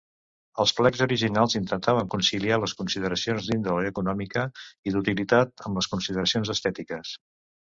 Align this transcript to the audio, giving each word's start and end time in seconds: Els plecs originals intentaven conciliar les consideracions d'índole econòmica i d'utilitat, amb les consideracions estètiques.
Els 0.61 0.71
plecs 0.77 1.01
originals 1.05 1.55
intentaven 1.59 2.09
conciliar 2.13 2.57
les 2.63 2.73
consideracions 2.81 3.51
d'índole 3.51 3.93
econòmica 3.93 4.47
i 4.91 4.95
d'utilitat, 4.97 5.55
amb 5.69 5.81
les 5.83 5.91
consideracions 5.95 6.55
estètiques. 6.57 7.15